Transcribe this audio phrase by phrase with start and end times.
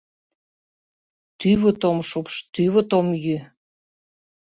[1.39, 3.37] Тӱвыт ом шупш, тӱвыт ом йӱ.